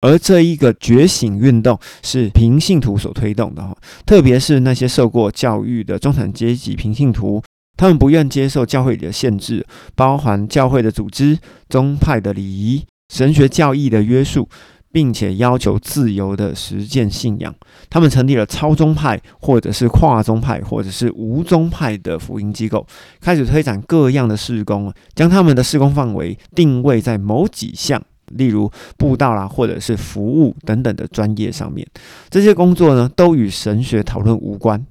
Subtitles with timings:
[0.00, 7.42] 而这一个觉醒运动是平信徒所推动的哈，特别是那些受过教育的中产阶级平信徒，
[7.76, 9.66] 他们不愿接受教会里的限制，
[9.96, 11.38] 包含教会的组织、
[11.68, 14.48] 宗派的礼仪、神学教义的约束，
[14.92, 17.52] 并且要求自由的实践信仰。
[17.90, 22.86] 他们成立了超宗派，或者是跨宗派，或者是无宗派的福音机构，
[23.20, 28.00] 开始推展各样的事工，将他们的事工范围定位在某几项。
[28.30, 31.86] 例如布道啦，或者是服务等等的专业上面，
[32.30, 34.84] 这些工作呢，都与神学讨论无关，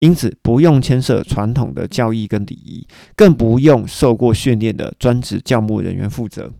[0.00, 6.50] 因此不用牵涉传统的教义跟礼仪，更不用受过训练的专职教牧人员负责。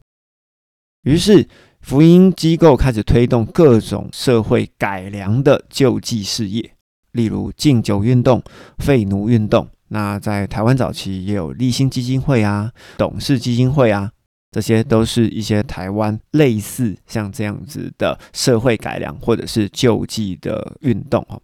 [1.04, 1.48] 于是，
[1.80, 6.72] 福音机构开始推动各种社会改良的救济事业，
[7.12, 8.42] 例如禁酒运动、
[8.78, 9.66] 废奴运动。
[9.88, 14.12] 那在台湾早期也有立新基金会啊、董事基金会啊。
[14.52, 21.40] 这些都是一些台湾类似像这样子的社会改良或者是救济的运动哈。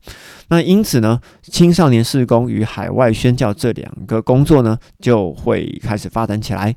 [0.49, 6.75] 那因此呢，青少年事工与海外宣教这两个工作呢，就会开始发展起来。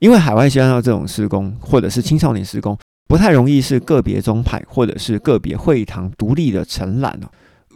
[0.00, 7.28] 因为海外宣教这种施工或者是青少年施工，不太容易是个别宗派或者是个别会堂独立的承揽哦。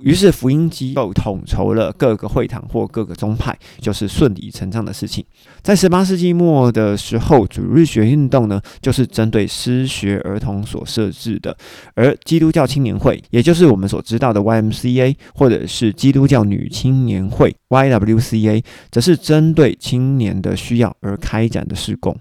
[0.04, 5.24] 于是福音机构统筹了各个会堂或各个宗派，就是顺理成章的事情。
[5.62, 11.50] 在十八世纪末的时候，主日学运动呢，就是针对失学儿童所设置的；
[11.94, 22.14] 而基督教青年会，也就是我们所知道的 YMCA，或者是基督教女青年会 YWCA，则是针对青年的需要而开展的事工。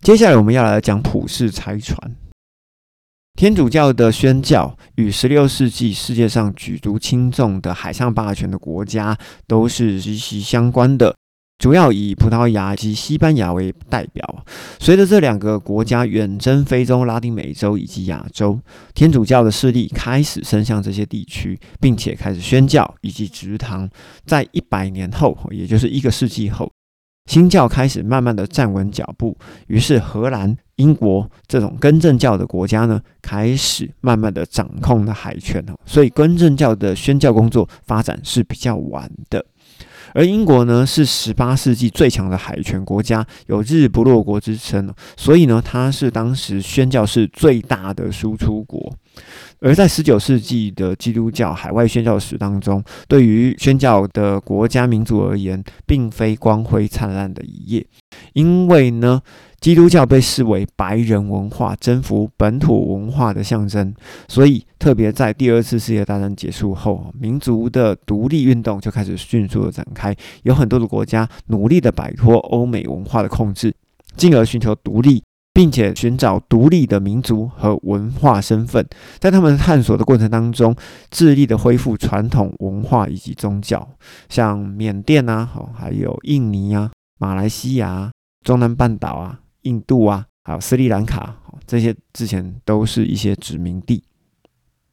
[0.00, 2.16] 接下来我们要来讲普世财传。
[3.38, 11.14] 天主教的宣教与十六世纪世界上举足轻重的海上霸权的国家都是息息相关的，
[11.58, 14.44] 主要以葡萄牙及西班牙为代表。
[14.80, 18.58] 随着这两个国家远征非洲、拉丁美洲以及亚洲，
[18.92, 23.88] 天主教的势力开始伸向这些地区，并且开始宣教以及植堂。
[24.26, 26.68] 在一百年后，也就是一个世纪后。
[27.28, 35.78] 新教开始慢慢的站稳脚步，于是荷兰、英国这种根正教的国家呢，开始慢慢的掌控了海权哦。
[35.84, 39.44] 所以根正教的宣教工作发展是比较晚的。
[40.14, 48.90] 而英国呢，是十八世纪最强的海权国家，有日不落国之称所以呢，它是当时宣教士最大的输出国。
[49.60, 57.86] 而在十九世纪的基督教海外宣教史当中，对于宣教的国家民族而言，并非光辉灿烂的一页，
[58.34, 59.20] 因为呢，
[59.60, 63.92] 基督教被视为白人文化征服本土文化的象征，
[64.28, 70.14] 所以特别在第二次世界大战结束后，民族的独立运动就开始迅速的展开，
[70.44, 73.74] 有很多的国家努力的摆脱欧美文化的控制，
[74.16, 75.22] 进而寻求独立。
[75.58, 78.86] 并且寻找独立的民族和文化身份，
[79.18, 80.72] 在他们探索的过程当中，
[81.10, 83.88] 致力的恢复传统文化以及宗教，
[84.28, 88.08] 像缅甸啊，还有印尼啊、马来西亚、
[88.44, 91.36] 中南半岛啊、印度啊，还有斯里兰卡，
[91.66, 94.00] 这些之前都是一些殖民地。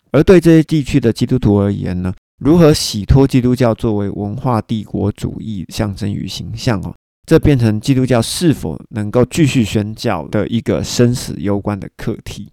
[0.09, 6.92] 而对这些地区的基督徒而言呢，如何洗脱基督教作为文化帝国主义象征与形象哦？
[7.25, 12.52] 这变成基督教是否能够继续宣教的一个生死攸关的课题。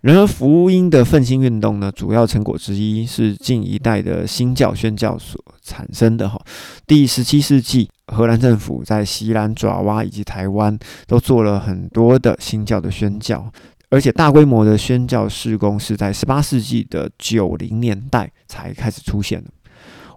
[0.00, 6.28] 然而，福音的奋兴运动呢，主要成果之一是近一代的新教宣教所产生的。
[6.28, 6.40] 哈，
[6.86, 10.78] 第十七世纪，荷兰政府在西兰、爪哇以及台湾
[11.08, 13.52] 都做了很多的新教的宣教，
[13.90, 19.50] 而且大规模的宣教事工是在十八世纪的九零年代才开始出现的。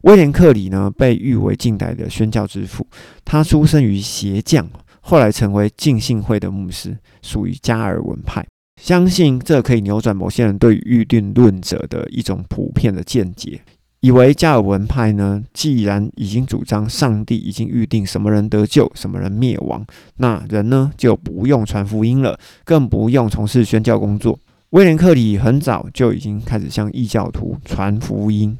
[0.02, 2.86] 威廉·克里呢，被誉为近代的宣教之父。
[3.24, 4.68] 他出生于鞋匠，
[5.02, 8.46] 后来成为浸信会的牧师，属于加尔文派。
[8.82, 13.62] 相信这可以扭转某些人对预定论者的一种普遍的见解，
[14.00, 19.86] 以为加尔文派呢，既然已经主张上帝已经预定什么人得救，什么人灭亡，
[20.18, 24.40] 那人呢就不用传福音了，更不用从事宣教工作。
[24.72, 28.58] 威廉·克里很早就已经开始向异教徒传福音。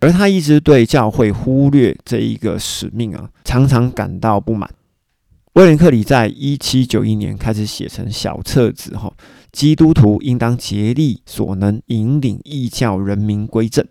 [0.00, 4.70] 而他一直对教会忽略这一个使命啊，常常感到不满。
[5.54, 9.10] 威廉·克里在一七九一年开始写成小册子，哈，
[9.52, 13.82] 基督徒应当竭力所能引领异教人民归正，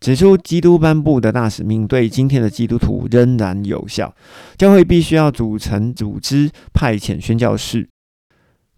[0.00, 4.12] 指出基督颁布的大使命对今天的基督徒仍然有效。
[4.56, 7.88] 教会必须要组成组织，派遣宣教士。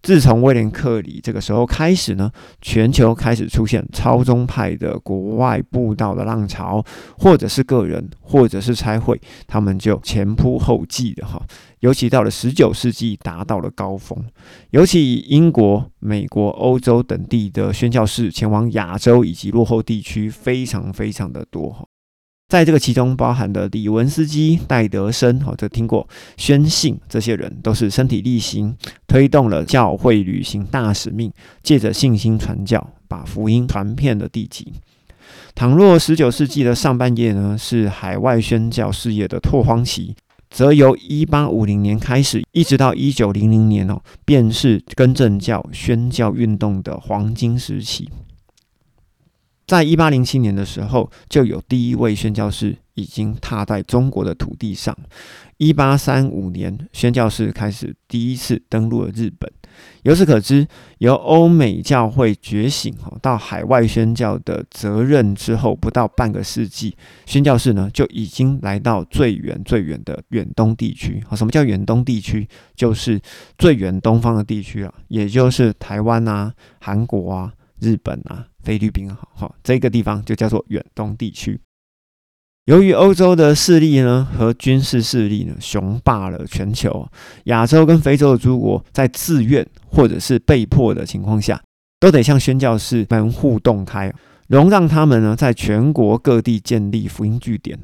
[0.01, 6.83] 自从威廉克里这个时候开始呢，全球开始出现超宗派的国外布道的浪潮，
[7.17, 11.41] 或者是个人，或者是差会，他们就前仆后继的哈。
[11.81, 14.23] 尤其到了十九世纪，达到了高峰。
[14.71, 21.85] 尤其英国、美国、欧洲等地的宣教士前往亚洲以及落后地区，非常非常的多哈。
[22.51, 26.05] 在这个其中包含的李文斯基、戴德生，哈，这听过
[26.35, 28.75] 宣信这些人，都是身体力行，
[29.07, 31.31] 推动了教会履行大使命，
[31.63, 34.73] 借着信心传教，把福音传遍了地极。
[35.55, 40.13] 倘若十九世纪的上半叶呢，是海外宣教事业的拓荒期，
[40.49, 48.09] 则由一八五零年开始，一直到一九零零年哦，便是更正教宣教运动的黄金时期。
[49.71, 54.93] 在一八零七年的时候，就有第一位宣教士已经踏在中国的土地上。
[55.55, 59.49] 一八三五年，宣教士开始第一次登陆了日本。
[60.03, 66.93] 由此可知，由欧美教会觉醒哈到海外宣教的责任之后，不到半个世纪，
[67.25, 71.23] 宣教士呢就已经来到最远最远的远东地区。
[71.25, 72.45] 好，什么叫远东地区？
[72.75, 73.17] 就是
[73.57, 77.53] 最远东方的地区啊，也就是台湾啊、韩国啊。
[77.81, 81.59] 日本啊，菲律宾啊，好，这个地方就叫做远东地区。
[82.65, 87.09] 由于欧洲的势力呢和军事势力呢雄霸了全球，
[87.45, 91.59] 亚洲跟非洲的诸国在自愿或者是被迫的情况下，
[91.99, 94.13] 都得向宣教士门户洞开，
[94.47, 97.77] 容让他们呢在全国各地建立福音据点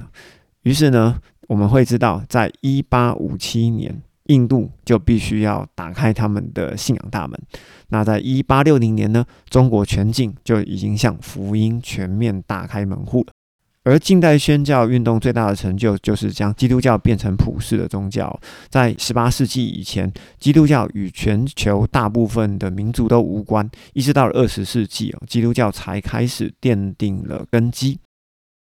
[0.61, 4.03] 于是呢，我们会知道，在一八五七年。
[4.27, 7.39] 印度就必须要打开他们的信仰大门。
[7.89, 13.27] 那在一八六零年呢，中国全境就已经向福音全面打开门户了。
[13.83, 18.37] 而近代宣教运动最大的成就，就是将基督教变成普世的宗教。
[18.67, 27.97] 在十八世纪以前，基督教与全球大部分的民族都无关，一直到了二十世纪哦，基督教才开始奠定了根基。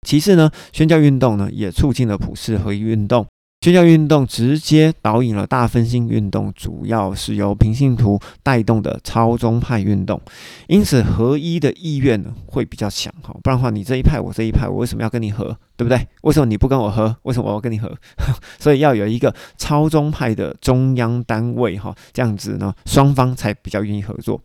[0.08, 3.28] 其次呢，宣教运动呢，也促进了普世合一运动。
[3.62, 10.22] 宣教运动直接导引了大分心运动，主要是由平信徒带动的超宗派运动，
[10.70, 13.36] 因此合一的意愿呢会比较强哈。
[13.44, 15.58] 不然的话，你这一派我这一派，我为什么要跟你合？
[15.76, 16.08] 对不对？
[16.22, 17.14] 为什么你不跟我合？
[17.24, 17.94] 为什么我要跟你合？
[18.60, 24.42] 所以要有一个超宗派的中央单位哈，这样子呢，双方才比较愿意合作。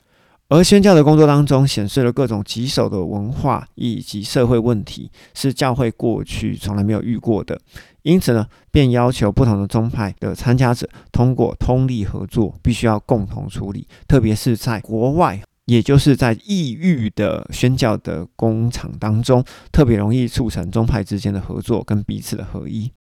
[0.54, 7.60] 而宣教的工作当中，显示了各种棘手的文化以及社会问题，是教会过去从来没有遇过的。
[8.02, 13.88] 因此呢，便要求不同的宗派的参加者通过通力合作，必须要共同处理。
[14.06, 22.92] 特别是在国外，也就是在异域的宣教的工厂当中，特别容易促成宗派之间的合作跟彼此的合一。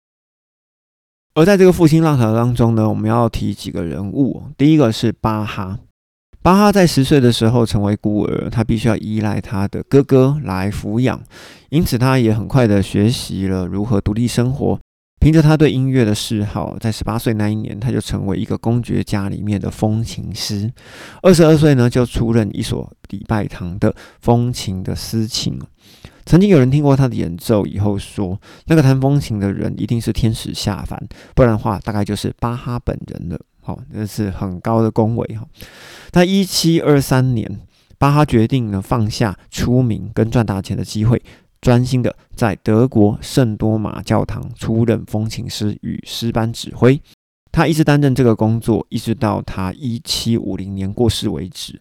[1.34, 4.44] 而在这个复兴浪潮当中呢，我们要提几个人物。
[4.56, 5.78] 第一个是巴哈。
[6.43, 11.23] 巴哈在十岁的时候成为孤儿，他必须要依赖他的哥哥来抚养，
[11.71, 14.79] 因此他也很快的学习了如何独立生活。
[15.21, 20.69] 凭着他对音乐的嗜好，在十八岁那一年，他就成为一个公爵家里面的风琴师。
[21.23, 25.56] 二十二岁呢，就出任一所礼拜堂的风琴的司琴。
[26.27, 28.37] 曾经有人听过他的演奏以后说，
[28.67, 31.00] 那个弹风琴的人一定是天使下凡，
[31.37, 33.38] 不然的话，大概就是巴哈本人了。
[33.62, 35.47] 好，这是很高的恭维哈。
[36.11, 37.61] 在一七二三年，
[37.97, 41.23] 巴哈决定呢放下出名跟赚大钱的机会，
[41.61, 47.00] 专心的在德国圣多玛教堂出任风琴师与诗班指挥。
[47.55, 51.79] 他一直担任这个工作，一直到他一七五零年过世为止。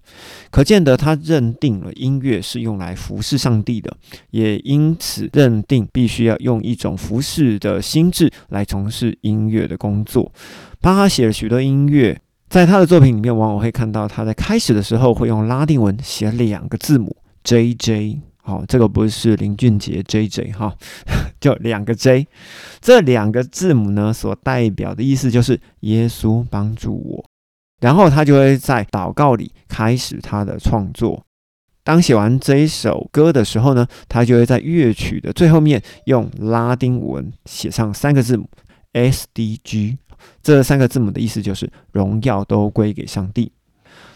[0.50, 3.96] 可见得他认定了音乐是用来服侍上帝的，
[4.32, 10.30] 也因此认定必须要用一种服侍的心智来从事音乐的工作。
[10.82, 12.20] 巴哈写了许多音乐，
[12.50, 18.20] 在他的作品里面，往往会看到他在开始的时候会用拉丁文写两个字母 J J。
[18.44, 20.76] 好，这个不是林俊杰 J J 哈，
[21.40, 22.26] 就两个 J，
[22.82, 27.24] 这两个字母呢，所代表的意思就是耶稣帮助我。
[27.80, 31.24] 然后他就会在祷告里开始他的创作。
[31.84, 38.50] 当写完这一首歌的时候呢，他就会在乐曲的最后面用拉丁文写上三个字母
[38.94, 40.00] S D G，
[40.42, 43.52] 这三个字母的意思就是荣耀都归给上帝。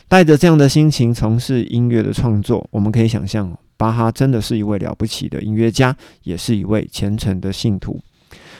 [0.07, 3.57] 带着这样的心情从事音乐的创作，我们可以想象。
[3.77, 8.00] 巴哈真的是一位了不起的音乐家，也是一位虔诚的信徒。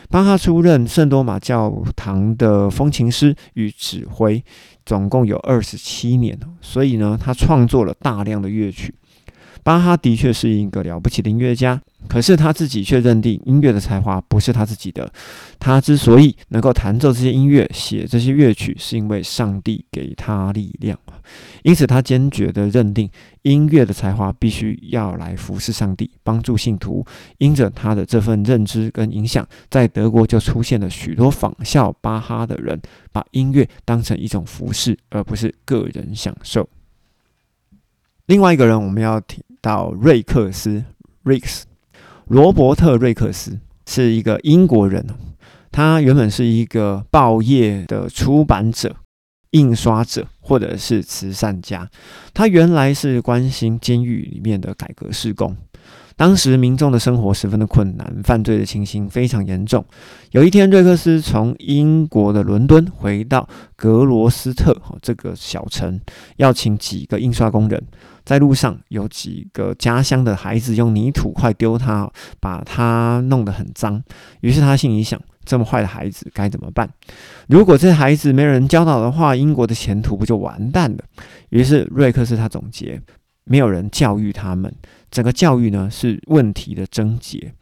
[0.10, 4.44] 巴哈出任圣多玛教堂的风琴师与指挥，
[4.86, 8.94] 总共有二十七年，所以呢，他创作了大量的乐曲。
[9.66, 15.12] 巴哈的确是一个了不起的音乐家，可是他自己却认定音乐的才华不是他自己的。
[15.58, 20.96] 他之所以能够弹奏这些音乐、写这些乐曲，是因为上帝给他力量。
[21.64, 23.10] 因此，他坚决地认定
[23.42, 27.04] 音乐的才华必须要来服侍上帝，帮助信徒。
[27.40, 32.80] 因着他的这份认知跟影响，在德国就出现了许多仿效巴哈的人，
[33.12, 36.70] 把音乐当成一种服饰，而不是个人享受。
[38.28, 40.84] 另外一个人，我们要提到瑞克斯
[41.24, 41.64] （Rex），
[42.28, 43.58] 罗伯特·瑞克斯
[43.88, 45.04] 是一个英国人。
[45.72, 48.96] 他原本是一个报业的出版者、
[49.52, 51.90] 印刷者，或者是慈善家。
[52.32, 55.58] 他原来是关心监狱里面的改革施工。
[56.16, 59.84] 当时民众的生活十分的困难，犯罪的情形非常严重。
[60.30, 66.00] 有一天，瑞克斯从英国的伦敦回到格罗斯特这个小城，
[66.38, 67.84] 要请几个印刷工人。
[68.26, 74.02] 在路上，有几个家乡的孩子用泥土块丢他，把他弄得很脏。
[74.42, 76.90] 于是他心里想：这么坏的孩子该怎么办？
[77.48, 80.98] 如果这孩子没人教导的话，英国的前途不就完蛋了？
[81.50, 83.02] 于是瑞克是他总结。
[83.48, 84.74] 没有人教育他们，
[85.12, 87.54] 整个教育呢是问题的症结。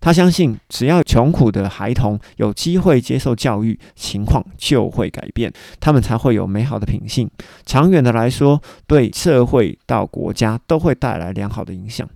[0.00, 7.28] 他相信，只要穷苦的孩童有机会接受教育，情况就会改变，他们才会有美好的品性。
[7.64, 12.08] 长远的来说，对社会到国家都会带来良好的影响。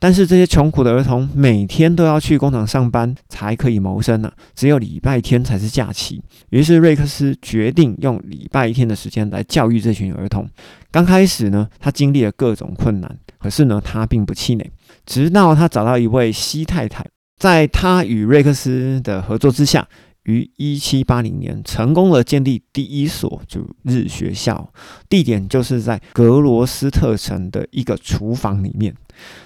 [0.00, 6.22] 但是这些穷苦的儿童每天都要去工厂上班才可以谋生呢，只有礼拜天才是假期。
[6.50, 10.46] 于是瑞克斯决定用礼拜天的时间来教育这群儿童。
[10.90, 14.70] 刚开始呢，他经历了各种困难，可是呢，他并不气馁。
[15.06, 17.02] 直到他找到一位西太太，
[17.38, 19.88] 在他与瑞克斯的合作之下。
[20.24, 24.72] 于一七八零年成功了建立第一所主日学校，
[25.06, 28.94] 地点就是在格罗斯特城的一个厨房里面。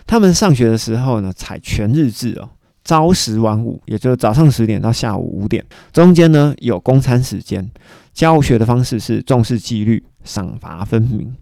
[0.07, 2.49] 他们上学的时候呢，采全日制哦，
[2.85, 7.69] 朝十晚五，也就是早上十点到下午五点，中间呢有公餐时间。
[8.15, 11.35] 教学的方式是重视纪律，赏罚分明。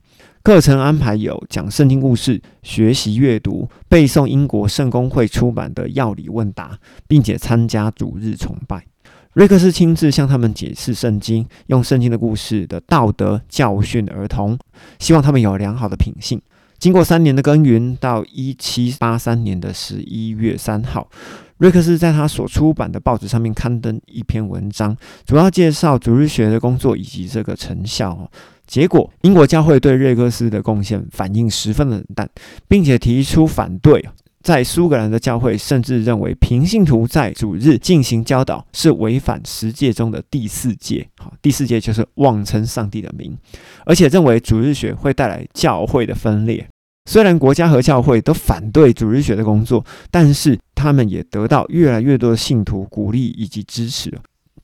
[0.47, 8.87] 课程安排有讲圣经故事、学习阅读、背诵英国圣公会出版的要理问答，并且参加主日崇拜。
[9.33, 14.57] 瑞克斯亲自向他们解释圣经，用圣经的故事的道德教训儿童，
[15.01, 16.41] 希望他们有良好的品性。
[16.79, 21.09] 经过三年的耕耘，到一七八三年的十一月三号，
[21.57, 28.31] 瑞克斯在他所出版的报纸上面刊登一篇文章，主要介绍主日学的工作以及这个成效。
[28.67, 32.29] 结果，英国教会对瑞克斯的贡献反应十分冷淡，
[32.69, 34.05] 并且提出反对。
[34.43, 43.37] 在苏格兰的教会甚至认为平信徒在主日进行教导是违反十诫中的第四诫，好，第四诫就是妄称上帝的名，
[43.85, 46.65] 而且认为主日学会带来教会的分裂。
[47.11, 54.17] 虽然国家和教会都反对主日学的工作，但是他们也得到越来越多的信徒鼓励以及支持。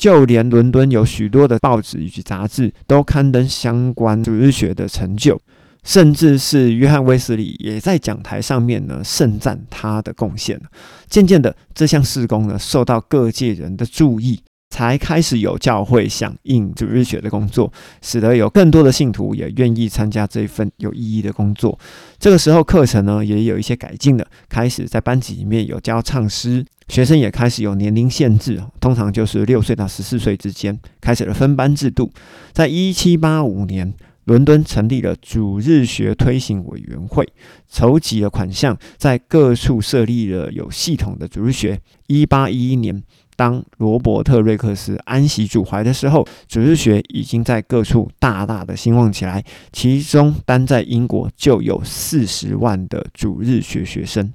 [0.02, 5.40] 就连伦敦有许多的报纸以及杂志都刊登相关主日学的成就。
[5.84, 10.60] 甚至是约翰威斯利也在讲台上面呢盛赞他的贡献。
[11.08, 14.40] 渐渐的，这项事工呢受到各界人的注意，
[14.70, 21.78] 才开始有教会响应主日学的工作，使得有更多的信徒也愿意参加这份有意义的工作。
[22.18, 32.12] 这个时候，课程呢也有一些改进了，开始在班级里面有教唱诗，学生也开始有年龄限制，通常就是六岁到十四岁之间，开始了分班制度。
[32.52, 33.94] 在一七八五年。
[34.26, 37.28] 伦敦成立了主日学推行委员会，
[37.68, 41.80] 筹集了款项，在各处设立了有系统的主日学。
[42.06, 43.02] 一八一一年，
[43.34, 49.42] 当罗伯特·瑞克斯安息主怀的时候，主日学已经在各处大大的兴旺起来。
[49.72, 54.32] 其中，单在英国就有四十万的主日学学生。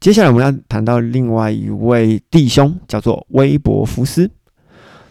[0.00, 4.30] 接下来，我们要谈到另外一位弟兄，叫做威伯福斯。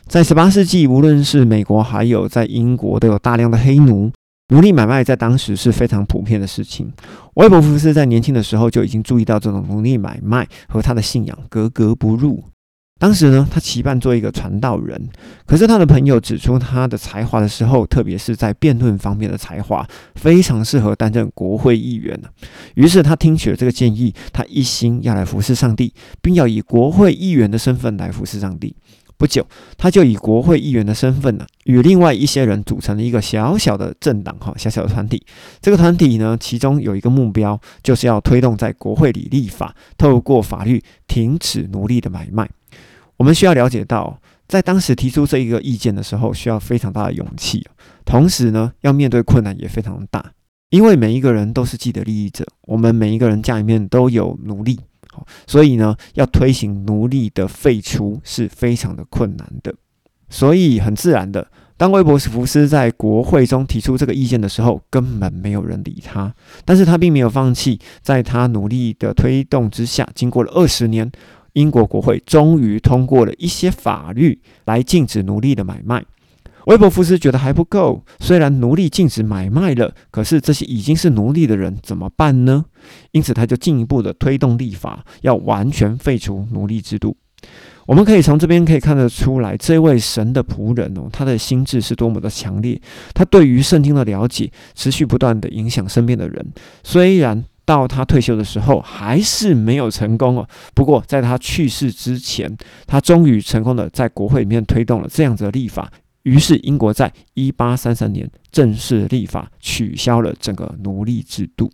[0.08, 4.12] 在十八世纪，无论是美国还有在英国，都有大量的黑奴，
[4.50, 6.94] 奴隶买卖在当时是非常普遍的事情。
[7.34, 12.44] 威伯福斯在年轻的时候就已经注意到这种奴隶买卖和他的信仰格格不入。
[12.98, 15.10] 当时呢，他期盼做一个传道人，
[15.46, 19.86] 可是他的朋友指出他的才华的时候，特别是在辩论方面的才华，
[20.16, 22.18] 非常适合担任国会议员
[22.76, 28.74] 于是他听取了这个建议，他一心要来服侍上帝，并要以国会议员的身份来服侍上帝。
[29.18, 29.46] 不久，
[29.78, 35.22] 他就以国会议员的身份呢，与另外一些人组成了一个小小的政党，哈，小小的团体。
[35.62, 42.50] 这个团体呢，其中有一个目标，就是要推动在国会里立法，透过法律停止奴隶的买卖。
[43.18, 47.66] 我们需要了解到，在当时提出这一个意见的时候，需要非常大的勇气，
[48.04, 50.34] 同时呢，要面对困难也非常大。
[50.70, 54.80] 因为每一个人都是既得利益者，我们每一个人家里面都有奴隶，
[55.48, 59.74] 所以呢，要推行奴隶的废除是非常的困难的。
[60.28, 66.34] 所以很自然的，当威伯福斯在国会中提出这个意见的时候，根本没有人理他。
[66.66, 71.10] 但是他并没有放弃，在他努力的推动之下，经过了二十年，
[71.56, 76.06] 英国国会终于通过了一些法律来禁止奴隶的买卖。
[76.68, 82.66] 威伯福斯觉得还不够，虽然奴隶禁止买卖了，可是这些已经是奴隶的人怎么办呢？
[83.12, 87.16] 因此，他就进一步的推动立法，要完全废除奴隶制度。
[87.86, 92.82] 我们可以从这边可以看得出来，这位神的仆人哦，他的心智是多么的强烈。
[93.14, 96.52] 他对于圣经的了解，持续不断的影响身边的人。
[96.84, 102.56] 虽然到他退休的时候还是没有成功哦，不过在他去世之前，
[102.86, 105.92] 他终于成功的在国会里面推动了这样子的立法。
[106.24, 111.72] 于是，英国在一八三三年正式立法，取消了整个奴隶制度。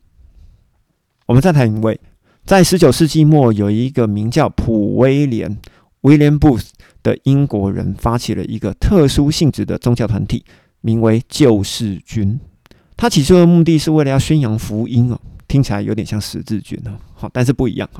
[1.25, 1.97] 我们再谈一位，
[2.43, 5.57] 在十九世纪末，有一个名叫普威廉。
[6.01, 6.69] William Booth
[7.03, 10.43] 的英国人发起了一个特殊性质的宗教团体，
[10.81, 12.39] 名为救世军。
[12.97, 15.21] 他起初的目的是为了要宣扬福音哦，
[15.51, 17.99] 听起来有点像十字军哦，好，但是不一样啊。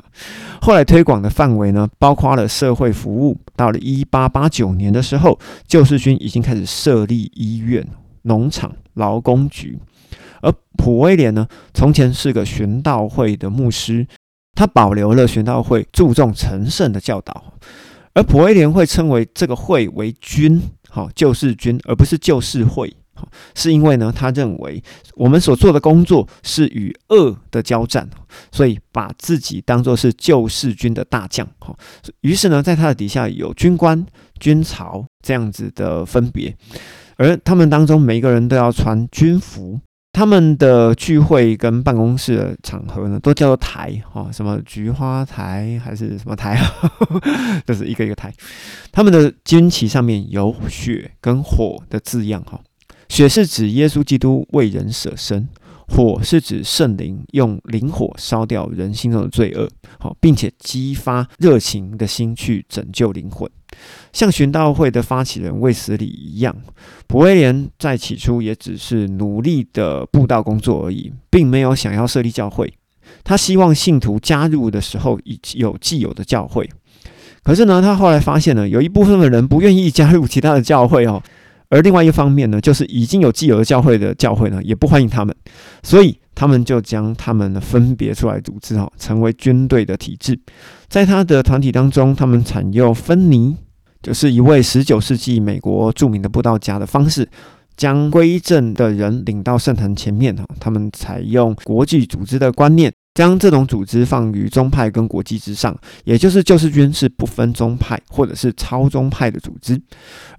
[0.62, 3.36] 后来推广的范围呢，包括了社会服务。
[3.54, 7.86] 到了一八八九年的时候，救世军已经开始设立医院、
[8.22, 9.78] 农场、劳工局。
[10.40, 14.06] 而普威廉呢，从前是个玄道会的牧师，
[14.54, 17.52] 他保留了玄道会注重成圣的教导。
[18.14, 22.96] 而普威廉会称为这个会为军，好救世军，而不是救世会，
[23.54, 24.82] 是因为呢，他认为
[25.14, 28.08] 我们所做的工作是与恶的交战，
[28.50, 31.76] 所以把自己当作是救世军的大将，哈，
[32.20, 34.04] 于是呢，在他的底下有军官、
[34.38, 36.54] 军曹这样子的分别，
[37.16, 39.80] 而他们当中每一个人都要穿军服。
[40.14, 46.70] 他们的聚会跟办公室的场合呢，都叫做台哈，什么菊花台还是什么台啊，
[47.66, 48.30] 就是一个一个台。
[48.92, 52.60] 他们的军旗上面有血跟火的字样哈，
[53.12, 55.46] 血是指耶稣基督为人舍身。
[55.86, 63.46] 火是指圣灵用灵火烧掉人心中的罪恶，好，并且激发热情的心去拯救灵魂，
[64.14, 66.56] 像寻道会的发起人卫斯理一样。
[67.06, 72.72] 普威廉在起初也只是努力的布道工作而已，并没有想要设立教会。
[73.22, 76.66] 他希望信徒加入的时候已有既有的教会，
[77.42, 81.22] 可是呢，他后来发现呢，有一部分的人不愿意加入其他的教会哦。
[81.72, 85.34] 而另外一方面呢，就是已经有既有的教会的教会呢，也不欢迎他们，
[85.82, 90.38] 所以他们就将他们分别出来组织哦，成为军队的体制。
[90.88, 93.56] 在他的团体当中，他们采用芬尼，
[94.02, 97.26] 就是一位十九世纪美国著名的布道家的方式，
[97.74, 100.44] 将归正的人领到圣坛前面哈。
[100.60, 102.92] 他们采用国际组织的观念。
[103.14, 109.78] 将这种组织放于宗派跟国际之上，也就是救世军是不分宗派或者是超宗派的组织。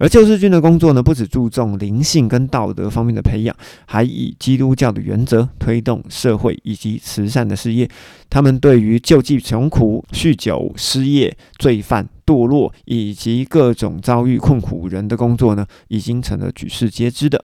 [0.00, 3.56] 而救世军的工作呢，不只注重灵性跟道德方面的培养，
[3.86, 7.88] 还以基督教的原则推动社会以及慈善的事业。
[8.28, 17.44] 他们对于救济穷苦、酗酒、失业、罪犯、堕落以及各种遭遇困苦人的工作呢，已经成了举世皆知的。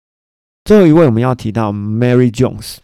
[0.65, 2.77] 最后一位，我们要提到 Mary Jones。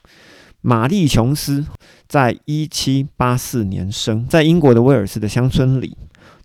[0.66, 1.64] 玛丽琼斯
[2.08, 5.96] 在一七八四年生在英国的威尔士的乡村里，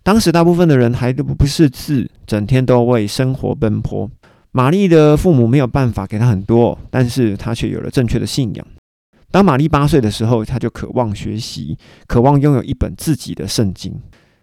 [0.04, 4.08] 当时大部分的人还都不识字，整天都为生活奔波。
[4.52, 8.64] 玛丽的父母没有办法给她很多，但是她却有了正确的信仰。
[9.32, 13.92] 当玛丽八岁的时候，她就渴望学习，渴望拥有一本自己的圣经。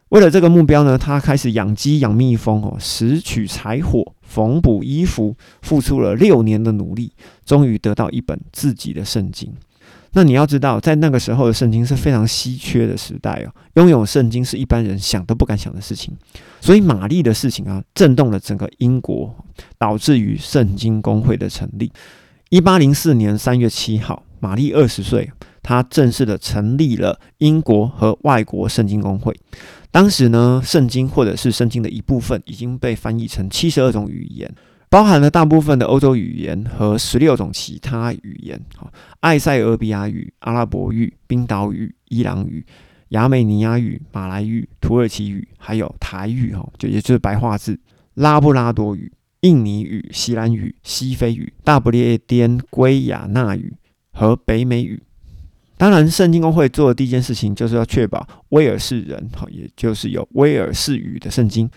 [0.09, 7.13] 为了这个目标呢，她开始养鸡、养蜜蜂哦，拾取柴火、缝补衣服，付出了六年的努力，
[7.45, 9.53] 终于得到一本自己的圣经。
[10.13, 16.15] 那你要知道，在那个时候的圣经是非常稀缺的时代哦，拥有圣经是一般人想都不敢想的事情。
[16.59, 19.35] 所以玛丽的事情啊，震动了整个英国，
[19.77, 21.91] 导致于圣经公会的成立。
[22.49, 29.33] 一八零四年三月七号，玛丽二十岁，她正式的成立了英国和外国圣经公会。
[29.91, 34.51] 当时呢，圣经或者是圣经的一部分已经被翻译成七十二种语言。
[34.89, 42.65] 包含了大部分的欧洲语言和十六种其他语言，哈，埃塞俄比亚语、阿拉伯语、冰岛语、伊朗语、
[43.09, 47.79] 亚美尼亚语、马来语、土耳其语，还有台语，哈，就也就是白话字、
[48.15, 53.71] 拉布拉多语、印尼语、西兰语、西非语、大不列颠圭亚那语
[54.11, 55.03] 和北美语。
[55.77, 61.69] 当然，圣经公会做的第一件事情就是要确保威尔士人，哈，也就是有威尔士语的圣经。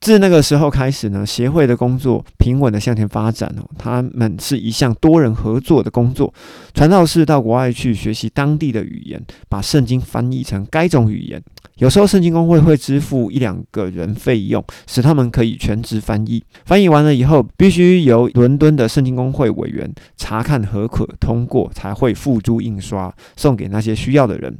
[0.00, 3.68] 自那个时候开始呢，协会的工作平稳的向前发展哦。
[3.76, 6.32] 他们是一项多人合作的工作，
[6.72, 11.42] 传道士到国外去学习当地的语言，把圣经翻译成该种语言。
[11.80, 16.44] 有时候圣经公会会支付一两个人费用，使他们可以全职翻译。
[16.66, 24.58] 翻译完了以后，必须由伦敦的圣经公会委员查看合可通过，才会付诸印刷，送给那些需要的人。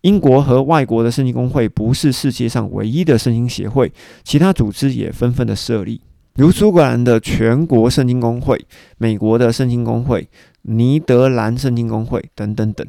[0.00, 6.00] 英国和外国的圣经公会不是世界上唯一的圣经协会，其他组织也纷纷的设立，
[6.36, 8.58] 如苏格兰的全国圣经公会、
[8.96, 10.26] 美国的圣经公会、
[10.62, 12.86] 尼德兰圣经公会等等等。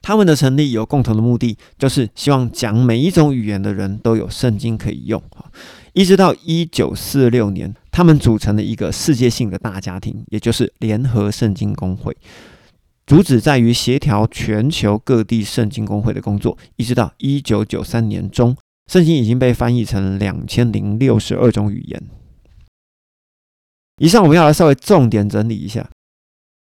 [0.00, 5.22] 他们的成立有共同的目的，就是希望讲每一种语言的人都有圣经可以用。
[5.92, 12.16] 一直到一九四六年，他们组成了一个世界性的大家庭，也就是联合圣经公会。
[13.04, 18.56] 主旨在于协调全球各地圣经公会的工作，一直到一九九三年中，
[18.86, 22.02] 圣经已经被翻译成两千零六十二种语言。
[24.00, 25.90] 以上我们要来稍微重点整理一下，